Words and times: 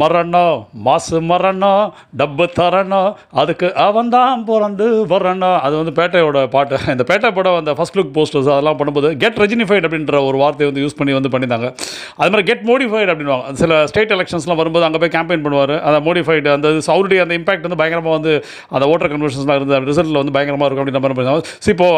மரணம் 0.00 0.56
மாசு 0.86 1.18
மரணம் 1.30 1.84
டப்பு 2.20 2.44
தரணும் 2.58 3.10
அதுக்கு 3.40 3.68
அவன் 3.86 4.10
தான் 4.14 4.42
பிறந்து 4.48 4.86
வரணும். 5.12 5.56
அது 5.66 5.74
வந்து 5.80 5.92
பேட்டையோட 5.98 6.38
பாட்டு. 6.54 6.76
இந்த 6.94 7.04
பேட்டை 7.10 7.30
படம் 7.38 7.58
அந்த 7.60 7.72
ஃபஸ்ட் 7.78 7.96
லுக் 7.98 8.12
போஸ்டர்ஸ் 8.16 8.50
அதெல்லாம் 8.54 8.78
பண்ணும்போது 8.80 9.10
கெட் 9.22 9.38
ரெஜினிஃபைட் 9.42 9.86
அப்படின்ற 9.88 10.20
ஒரு 10.28 10.38
வார்த்தையை 10.42 10.68
வந்து 10.70 10.82
யூஸ் 10.84 10.98
பண்ணி 10.98 11.14
வந்து 11.18 11.30
பண்ணியிருந்தாங்க. 11.34 11.70
அது 12.20 12.30
மாதிரி 12.32 12.46
கெட் 12.50 12.64
மோடிஃபைட் 12.70 13.12
அப்படின்வாங்க 13.12 13.54
சில 13.62 13.80
ஸ்டேட் 13.92 14.12
எலெக்ஷன்ஸ்லாம் 14.16 14.60
வரும்போது 14.62 14.86
அங்கே 14.88 15.00
போய் 15.04 15.14
கேம்பெயின் 15.16 15.44
பண்ணுவார். 15.46 15.74
அந்த 15.88 15.98
மோடிஃபைடு 16.08 16.50
அந்த 16.56 16.68
அவருடைய 16.96 17.22
அந்த 17.26 17.34
இம்பாக்ட் 17.40 17.66
வந்து 17.68 17.80
பயங்கரமாக 17.82 18.14
வந்து 18.18 18.34
அந்த 18.74 18.84
ஓட்டர் 18.92 19.12
கன்வர்ஷன்ஸ்லாம் 19.14 19.58
இருந்து 19.60 19.80
ரிசல்ட்டில் 19.90 20.20
வந்து 20.22 20.34
பயங்கரமாக 20.38 20.68
இருக்கும் 20.68 20.84
அப்படின்ற 20.84 21.02
மாதிரி 21.06 21.18
பண்ணுவாங்க. 21.20 21.44
ஸோ 21.64 21.70
இப்போ 21.74 21.88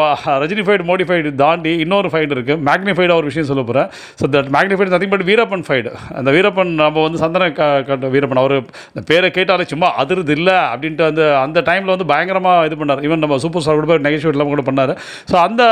ரஜினிஃபைடு 0.45 0.85
மோடிஃபைடு 0.91 1.35
தாண்டி 1.43 1.75
இன்னொரு 1.85 2.11
ஃபைடு 2.15 2.31
இருக்குது 2.37 2.59
மேக்னிஃபைடாக 2.71 3.19
ஒரு 3.21 3.29
விஷயம் 3.31 3.49
சொல்ல 3.51 3.63
போகிறேன் 3.69 3.89
so 4.21 4.31
that 4.37 4.51
magnified 4.57 4.93
nothing 4.95 5.13
but 5.15 5.27
Veerappan 5.31 5.67
ஃபைடு 5.69 5.91
அந்த 6.21 6.29
வீரப்பன் 6.37 6.73
நம்ம 6.81 7.03
வந்து 7.07 7.21
சந்தன 7.25 7.49
க 7.89 8.11
வீரப்பன் 8.15 8.41
அவர் 8.43 8.55
இந்த 8.91 9.03
பேரை 9.09 9.29
கேட்டாலே 9.37 9.65
சும்மா 9.73 9.89
அதிருது 10.03 10.33
இல்லை 10.37 10.57
அப்படின்ட்டு 10.73 11.05
அந்த 11.09 11.23
அந்த 11.45 11.63
டைமில் 11.69 11.93
வந்து 11.95 12.09
பயங்கரமாக 12.13 12.67
இது 12.69 12.77
பண்ணார். 12.81 13.03
ஈவன் 13.07 13.23
நம்ம 13.25 13.39
சூப்பர் 13.45 13.65
ஸ்டார் 13.65 13.79
கூட 13.79 13.89
போய் 13.91 14.05
நெகட்டிவ் 14.07 14.33
இல்லாமல் 14.35 14.55
கூட 14.55 14.65
பண்ணார். 14.69 14.93
ஸோ 15.31 15.37
அந்த 15.47 15.63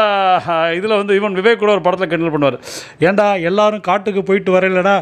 இதில் 0.80 1.00
வந்து 1.02 1.16
ஈவன் 1.20 1.38
விவேக் 1.40 1.64
கூட 1.64 1.72
ஒரு 1.78 1.86
படத்தில் 1.88 2.12
கிண்டல் 2.14 2.36
பண்ணுவார். 2.36 2.60
ஏன்டா 3.08 3.28
எல்லாரும் 3.52 3.88
காட்டுக்கு 3.90 4.24
போயிட்டு 4.30 4.54
வரையிலடா 4.58 4.98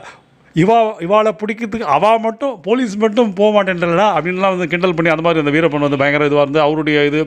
இவா 0.62 0.78
இவாளை 1.06 1.32
பிடிக்கிறதுக்கு 1.42 1.88
அவா 1.96 2.12
மட்டும் 2.28 2.54
போலீஸ் 2.68 2.94
மட்டும் 3.04 3.32
போக 3.40 3.50
மாட்டேன்றா 3.56 4.08
அப்படின்லாம் 4.18 4.54
வந்து 4.56 4.70
கிண்டல் 4.74 4.96
பண்ணி 4.98 5.12
அந்த 5.14 5.26
மாதிரி 5.26 5.44
அந்த 5.44 5.54
வீரப்பன் 5.56 5.86
வந்து 5.88 6.00
பயங்கர 6.02 6.30
இதுவாக 6.30 6.46
இருந்து 6.46 6.62
அவருடைய 6.68 7.04
இது 7.10 7.20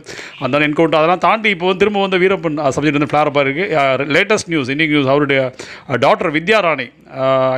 அந்த 0.47 0.63
என்கவுண்டர் 0.69 1.01
அதெல்லாம் 1.01 1.25
தாண்டி 1.27 1.51
இப்போ 1.57 1.67
வந்து 1.71 1.83
திரும்ப 1.85 2.07
வந்து 2.07 2.23
வீரப்பன் 2.25 2.59
சப்ஜெக்ட் 2.77 2.99
வந்து 3.01 3.13
ஃப்ளாரப்பாக 3.13 3.45
இருக்குது 3.47 4.09
லேட்டஸ்ட் 4.17 4.51
நியூஸ் 4.55 4.73
இன்னைக்கு 4.75 4.97
நியூஸ் 4.97 5.13
அவருடைய 5.15 5.43
doctor 6.07 6.33
Vidya 6.39 6.61
Rani. 6.69 6.89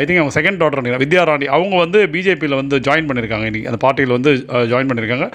I 0.01 0.03
think 0.09 0.21
அவங்க 0.21 0.35
செகண்ட் 0.37 0.59
டாக்டர் 0.61 0.81
வித்யாராணி 0.83 1.03
வித்யா 1.05 1.23
ராணி. 1.31 1.47
அவங்க 1.57 1.75
வந்து 1.85 1.99
பிஜேபியில் 2.13 2.57
வந்து 2.61 2.77
ஜாயின் 2.87 3.09
பண்ணியிருக்காங்க. 3.09 3.47
இன்றைக்கி 3.51 3.69
அந்த 3.71 3.81
பார்ட்டியில் 3.85 4.15
வந்து 4.17 4.31
ஜாயின் 4.71 4.89
பண்ணியிருக்காங்க. 4.91 5.27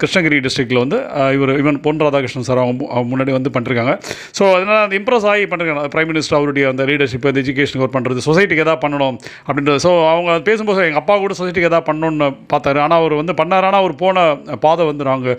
கிருஷ்ணகிரி 0.00 0.38
டிஸ்ட்ரிக்டில் 0.46 0.80
வந்து 0.84 0.98
இவர் 1.36 1.52
இவன் 1.62 1.78
பொன் 1.84 2.00
ராதாகிருஷ்ணன் 2.04 2.48
சார் 2.48 2.62
அவங்க 2.64 3.04
முன்னாடி 3.12 3.34
வந்து 3.38 3.52
பண்ணிருக்காங்க. 3.56 3.94
ஸோ 4.38 4.42
அதனால் 4.56 4.82
அந்த 4.86 4.96
இம்ப்ரெஸ் 5.00 5.26
ஆகி 5.32 5.44
பண்ணுறாங்க 5.52 5.84
ப்ரைம் 5.94 6.10
மினிஸ்டர் 6.12 6.38
அவருடைய 6.40 6.66
அந்த 6.72 6.84
லீடர்ஷிப் 6.90 7.28
எஜுகேஷன் 7.42 7.82
ஒர்க் 7.84 7.96
பண்ணுறது 7.98 8.26
சொசைட்டிக்கு 8.28 8.64
எதாவது 8.66 8.82
பண்ணணும் 8.86 9.18
அப்படின்ற 9.46 9.78
ஸோ 9.82 9.90
அவங்க 10.12 10.38
பேசும்போது 10.48 10.84
எங்கள் 10.86 11.00
அப்பா 11.02 11.14
கூட 11.22 11.34
சொசைட்டிக்கு 11.38 11.68
எதாவது 11.70 11.86
பண்ணணும்னு 11.88 12.28
பார்த்தாரு. 12.52 12.78
ஆனால் 12.84 12.98
அவர் 13.00 13.14
வந்து 13.20 13.34
பண்ணார். 13.40 13.66
ஆனால் 13.68 13.82
அவர் 13.82 13.94
போன 14.02 14.24
பாதை 14.64 14.84
வந்து 14.90 15.04
நாங்கள் 15.10 15.36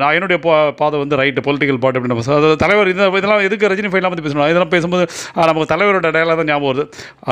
நான் 0.00 0.14
என்னுடைய 0.16 0.38
பா- 0.46 0.54
பாதை 0.80 0.96
வந்து 1.02 1.18
ரைட்டு 1.20 1.44
பொலிட்டிக்கல் 1.48 1.80
பார்ட்டி 1.82 1.98
அப்படின்னு 2.00 2.18
பேசுவோம் 2.20 2.38
அதாவது 2.40 2.58
தலைவர் 2.64 2.92
இந்த 2.92 3.04
இதெல்லாம் 3.20 3.44
எதுக்கு 3.48 3.70
ரஜினி 3.72 3.90
ஃபைலாம் 3.92 4.12
பற்றி 4.12 4.24
பேசணும்? 4.26 4.46
இதெல்லாம் 4.52 4.72
பேசும்போது 4.74 5.04
நமக்கு 5.50 5.70
தலைவரோட 5.72 6.10
டயலாக 6.16 6.36
தான் 6.40 6.50
ஞாபகம் 6.52 6.70
வருது. 6.70 6.84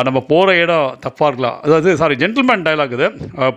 நம்ம 0.09 0.19
போகிற 0.33 0.57
இடம் 0.65 0.75
தப்பாக 1.07 1.29
இருக்கலாம் 1.31 1.57
அதாவது 1.67 1.97
சாரி 2.03 2.17
ஜென்டில்மேன் 2.23 2.67
டயலாக் 2.69 2.95
இது. 2.99 3.09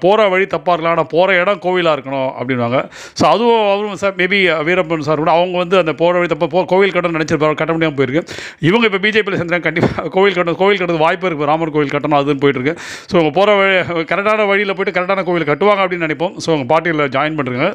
போகிற 0.05 0.27
வழி 0.33 0.47
தப்பாக 0.55 0.73
இருக்கலாம் 0.75 0.95
ஆனால் 0.95 1.09
போகிற 1.15 1.37
இடம் 1.41 1.61
கோவிலாக 1.65 1.95
இருக்கணும் 1.97 2.29
அப்படின்வாங்க 2.39 2.77
ஸோ 3.19 3.25
அதுவும் 3.33 3.63
அவரும் 3.73 3.99
சார் 4.03 4.15
மேபி 4.21 4.39
வீரப்பன் 4.67 5.07
சார் 5.09 5.21
கூட 5.23 5.31
அவங்க 5.37 5.57
வந்து 5.63 5.77
அந்த 5.83 5.93
போகிற 6.01 6.15
வழி 6.21 6.31
தப்பாக 6.33 6.51
போ 6.55 6.65
கோவில் 6.73 6.95
கட்டணம் 6.95 7.17
நினச்சிருப்பாரு. 7.17 7.59
கட்ட 7.61 7.71
முடியாமல் 7.75 7.97
போயிருக்கு. 7.99 8.21
இவங்க 8.69 8.85
இப்போ 8.89 8.99
பிஜேபியில் 9.05 9.39
சேர்ந்தாங்க 9.41 9.65
கண்டிப்பாக 9.67 10.09
கோவில் 10.15 10.35
கட்டணம் 10.37 10.59
கோவில் 10.61 10.79
கட்டுறது 10.79 11.03
வாய்ப்பு 11.05 11.27
இருக்குது 11.29 11.49
ராமர் 11.51 11.73
கோவில் 11.75 11.93
கட்டணும் 11.95 12.19
அதுன்னு 12.19 12.41
போயிட்டுருக்கு 12.43 12.75
ஸோ 13.09 13.15
அவங்க 13.19 13.33
போகிற 13.39 13.55
வழி 13.61 13.77
கரெக்டான 14.11 14.47
வழியில் 14.51 14.75
போயிட்டு 14.77 14.97
கரெக்டான 14.97 15.23
கோவில் 15.29 15.49
கட்டுவாங்க 15.51 15.83
அப்படின்னு 15.85 16.07
நினைப்போம். 16.07 16.35
ஸோ 16.45 16.49
அவங்க 16.53 16.67
பார்ட்டியில் 16.73 17.09
ஜாயின் 17.17 17.39
பண்ணுறாங்க 17.39 17.67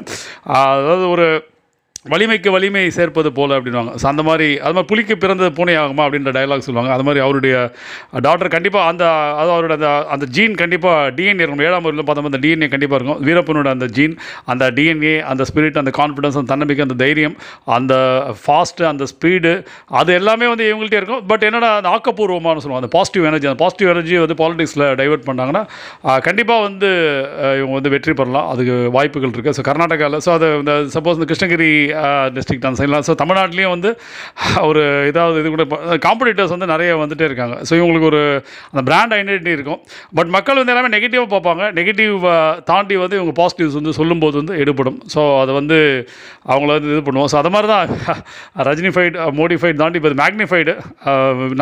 அதாவது 0.60 1.04
ஒரு 1.14 1.26
வலிமைக்கு 2.12 2.48
வலிமை 2.54 2.80
சேர்ப்பது 2.96 3.28
போல் 3.36 3.52
அப்படின்வாங்க 3.56 3.92
ஸோ 4.00 4.06
அந்த 4.10 4.22
மாதிரி 4.26 4.46
அது 4.64 4.74
மாதிரி 4.76 4.88
புலிக்கு 4.90 5.14
பிறந்தது 5.20 5.50
பூனை 5.58 5.74
ஆகுமா 5.82 6.02
அப்படின்ற 6.06 6.30
டைலாக் 6.36 6.64
சொல்லுவாங்க. 6.66 6.90
அது 6.96 7.04
மாதிரி 7.06 7.20
அவருடைய 7.26 7.54
டாக்டர் 8.26 8.50
கண்டிப்பாக 8.54 8.90
அந்த 8.90 9.04
அது 9.40 9.50
அவரோட 9.54 9.72
அந்த 9.78 9.90
அந்த 10.14 10.26
ஜீன் 10.36 10.54
கண்டிப்பாக 10.62 11.06
டிஎன்ஏ 11.18 11.44
இருக்கும். 11.44 11.62
ஏழாம் 11.68 11.86
ஊரில் 11.88 12.04
பார்த்தோம் 12.08 12.28
அந்த 12.30 12.40
டிஎன்ஏ 12.42 12.68
கண்டிப்பாக 12.74 12.98
இருக்கும். 13.00 13.20
வீரப்பனோட 13.28 13.70
அந்த 13.76 13.86
ஜீன் 13.98 14.16
அந்த 14.54 14.66
டிஎன்ஏ 14.78 15.14
அந்த 15.30 15.46
ஸ்பிரிட் 15.50 15.78
அந்த 15.82 15.94
கான்ஃபிடன்ஸ் 16.00 16.36
அந்த 16.40 16.50
தன்னம்பிக்கை 16.52 16.84
அந்த 16.88 16.98
தைரியம் 17.04 17.36
அந்த 17.76 17.94
ஃபாஸ்ட்டு 18.42 18.88
அந்த 18.90 19.06
ஸ்பீடு 19.12 19.54
அது 20.02 20.12
எல்லாமே 20.20 20.48
வந்து 20.52 20.66
இவங்கள்ட்டே 20.72 21.00
இருக்கும். 21.02 21.24
பட் 21.32 21.46
என்னடா 21.50 21.72
அந்த 21.78 21.90
ஆக்கப்பூர்வமான 21.94 22.64
சொல்லுவாங்க. 22.66 22.82
அந்த 22.84 22.92
பாசிட்டிவ் 22.98 23.30
எனர்ஜி 23.30 23.50
அந்த 23.52 23.60
பாசிட்டிவ் 23.64 23.92
எனர்ஜி 23.94 24.18
வந்து 24.24 24.38
பாலிடிக்ஸில் 24.42 24.86
டைவெர்ட் 25.02 25.26
பண்ணாங்கன்னா 25.30 25.64
கண்டிப்பாக 26.28 26.66
வந்து 26.68 26.92
இவங்க 27.62 27.74
வந்து 27.78 27.94
வெற்றி 27.96 28.16
பெறலாம். 28.20 28.46
அதுக்கு 28.52 28.76
வாய்ப்புகள் 28.98 29.34
இருக்குது 29.34 29.58
ஸோ 29.60 29.66
கர்நாடகாவில் 29.72 30.20
ஸோ 30.28 30.32
அது 30.38 30.46
இந்த 30.62 30.76
சப்போஸ் 30.98 31.18
இந்த 31.20 31.28
கிருஷ்ணகிரி 31.32 31.72
டிஸ்ட்ரிக்ட் 32.36 32.66
அந்த 32.68 32.78
சைட்லாம் 32.80 33.06
ஸோ 33.08 33.14
தமிழ்நாட்டிலையும் 33.22 33.74
வந்து 33.76 33.90
ஒரு 34.68 34.82
இதாவது 35.10 35.40
இது 35.42 35.50
கூட 35.54 35.64
காம்படிட்டர்ஸ் 36.06 36.54
வந்து 36.54 36.68
நிறைய 36.72 36.90
வந்துட்டே 37.02 37.26
இருக்காங்க. 37.30 37.56
ஸோ 37.68 37.72
இவங்களுக்கு 37.80 38.08
ஒரு 38.12 38.22
அந்த 38.72 38.82
பிராண்ட் 38.88 39.14
ஐடென்டிட்டி 39.18 39.52
இருக்கும். 39.58 39.80
பட் 40.18 40.30
மக்கள் 40.36 40.60
வந்து 40.60 40.74
எல்லாமே 40.74 40.92
நெகட்டிவாக 40.96 41.28
பார்ப்பாங்க. 41.34 41.64
நெகட்டிவ் 41.80 42.16
தாண்டி 42.70 42.96
வந்து 43.04 43.18
இவங்க 43.20 43.34
பாசிட்டிவ்ஸ் 43.40 43.78
வந்து 43.80 43.94
சொல்லும்போது 44.00 44.36
வந்து 44.42 44.56
எடுபடும். 44.64 44.98
ஸோ 45.14 45.22
அதை 45.42 45.54
வந்து 45.60 45.78
அவங்கள 46.52 46.70
வந்து 46.76 46.90
இது 46.94 47.02
பண்ணுவோம். 47.08 47.30
ஸோ 47.32 47.38
அது 47.42 47.52
மாதிரி 47.56 47.68
தான் 47.74 47.86
ரஜினிஃபைடு 48.70 49.14
மோடிஃபைடு 49.40 49.78
தாண்டி 49.82 49.98
இப்போ 50.00 50.14
magnified 50.24 50.74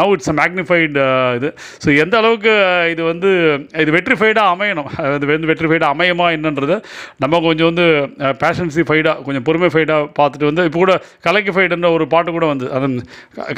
now 0.01 0.13
it's 0.17 0.33
a 0.33 0.37
magnified 0.43 1.07
இது. 1.39 1.49
ஸோ 1.85 1.89
எந்த 2.05 2.15
அளவுக்கு 2.23 2.53
இது 2.95 3.03
வந்து 3.13 3.31
இது 3.83 3.91
வெற்றிஃபைடாக 3.99 4.55
அமையணும்? 4.55 4.89
அது 5.17 5.33
வந்து 5.35 5.51
வெற்றிஃபைடாக 5.53 5.91
அமையுமா 5.95 6.29
என்னன்றது 6.37 6.77
நம்ம 7.23 7.41
கொஞ்சம் 7.49 7.69
வந்து 7.71 7.87
பேஷன்சி 8.43 8.83
ஃபைடாக 8.89 9.17
கொஞ்சம் 9.27 9.45
பொறுமை 9.49 9.69
ஃபைடாக 9.75 10.09
பார்த்துட்டு 10.23 10.51
வந்து 10.51 10.67
இப்போ 10.71 10.79
கூட 10.79 10.95
கலக்கிஃபைடுன்ற 11.29 11.91
ஒரு 11.99 12.07
பாட்டு 12.15 12.37
கூட 12.39 12.47
வந்து 12.53 12.69
அது 12.79 12.89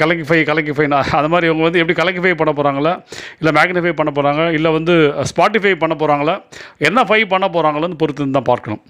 கலக்கிஃபை 0.03 0.41
அது 1.19 1.31
மாதிரி 1.33 1.49
இவங்க 1.51 1.65
வந்து 1.69 1.81
எப்படி 1.83 1.97
கலக்கிஃபை 2.01 2.35
பண்ண 2.43 2.53
போகிறாங்களா 2.59 2.93
இல்லை 3.39 3.53
மேக்னிஃபை 3.59 3.95
பண்ண 4.01 4.11
போகிறாங்க 4.19 4.51
இல்லை 4.59 4.71
வந்து 4.79 4.95
ஸ்பாட்டிஃபை 5.31 5.75
பண்ண 5.83 5.95
போகிறாங்களா 6.03 6.37
என்ன 6.89 7.03
ஃபை 7.09 7.21
பண்ண 7.33 7.45
போகிறாங்களோன்னு 7.57 8.01
பொறுத்து 8.03 8.31
தான் 8.37 8.49
பார்க்கணும். 8.51 8.81